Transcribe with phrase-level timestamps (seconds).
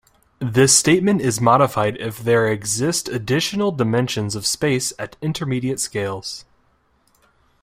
[0.39, 6.43] This statement is modified if there exist additional dimensions of space at intermediate scales.